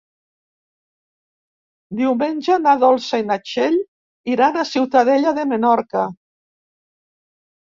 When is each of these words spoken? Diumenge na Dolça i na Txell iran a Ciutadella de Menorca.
Diumenge 1.99 2.57
na 2.63 2.73
Dolça 2.85 3.21
i 3.25 3.27
na 3.33 3.37
Txell 3.49 3.77
iran 4.37 4.59
a 4.63 4.67
Ciutadella 4.71 5.35
de 5.41 5.47
Menorca. 5.53 6.09